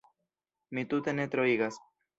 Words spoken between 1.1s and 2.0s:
ne troigas.